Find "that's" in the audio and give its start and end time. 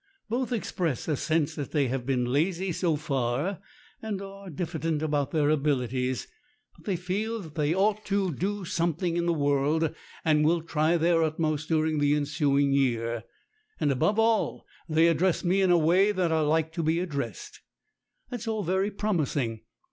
18.31-18.47